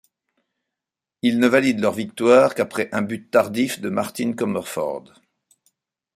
[1.21, 5.13] Il ne valident leur victoire qu’après un but tardif de Martin Comerford.